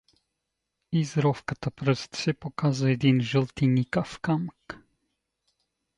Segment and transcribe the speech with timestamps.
[0.91, 4.77] Из ровката пръст се показа един жълтеникав камък.